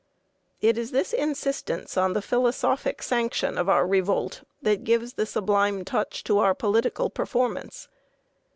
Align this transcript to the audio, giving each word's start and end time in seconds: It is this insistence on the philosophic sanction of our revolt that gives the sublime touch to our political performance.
It 0.61 0.79
is 0.79 0.89
this 0.89 1.13
insistence 1.13 1.95
on 1.95 2.13
the 2.13 2.23
philosophic 2.23 3.03
sanction 3.03 3.55
of 3.55 3.69
our 3.69 3.85
revolt 3.85 4.41
that 4.59 4.83
gives 4.83 5.13
the 5.13 5.27
sublime 5.27 5.85
touch 5.85 6.23
to 6.23 6.39
our 6.39 6.55
political 6.55 7.11
performance. 7.11 7.87